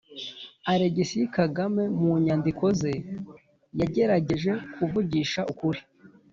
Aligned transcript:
alegisi 0.71 1.19
kagame 1.35 1.83
mu 2.01 2.11
nyandiko 2.25 2.65
ze 2.79 2.93
yagerageje 3.79 4.51
kuvugisha 4.73 5.41
ukuri 5.51 5.81